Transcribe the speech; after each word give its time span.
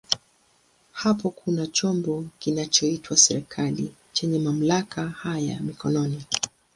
Hapo 0.91 1.29
kuna 1.29 1.67
chombo 1.67 2.25
kinachoitwa 2.39 3.17
serikali 3.17 3.95
chenye 4.13 4.39
mamlaka 4.39 5.09
haya 5.09 5.59
mkononi. 5.59 6.23